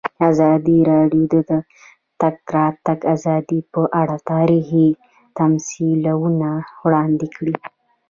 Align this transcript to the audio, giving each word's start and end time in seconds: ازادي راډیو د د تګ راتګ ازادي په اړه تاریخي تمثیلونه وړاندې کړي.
ازادي 0.29 0.77
راډیو 0.91 1.23
د 1.33 1.35
د 1.49 1.51
تګ 2.21 2.35
راتګ 2.57 2.99
ازادي 3.15 3.59
په 3.73 3.81
اړه 4.01 4.15
تاریخي 4.31 4.87
تمثیلونه 5.39 6.49
وړاندې 6.83 7.27
کړي. 7.35 7.55